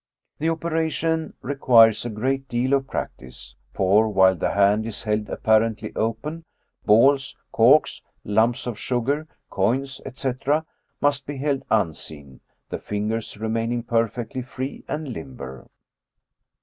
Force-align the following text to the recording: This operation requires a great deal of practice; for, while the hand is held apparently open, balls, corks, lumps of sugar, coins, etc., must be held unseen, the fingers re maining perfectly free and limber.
This 0.39 0.49
operation 0.49 1.35
requires 1.43 2.03
a 2.03 2.09
great 2.09 2.47
deal 2.49 2.73
of 2.73 2.87
practice; 2.87 3.55
for, 3.71 4.09
while 4.09 4.33
the 4.35 4.49
hand 4.49 4.87
is 4.87 5.03
held 5.03 5.29
apparently 5.29 5.95
open, 5.95 6.43
balls, 6.87 7.37
corks, 7.51 8.01
lumps 8.25 8.65
of 8.65 8.79
sugar, 8.79 9.27
coins, 9.51 10.01
etc., 10.03 10.65
must 11.01 11.27
be 11.27 11.37
held 11.37 11.61
unseen, 11.69 12.39
the 12.67 12.79
fingers 12.79 13.37
re 13.37 13.47
maining 13.49 13.85
perfectly 13.85 14.41
free 14.41 14.83
and 14.87 15.07
limber. 15.09 15.67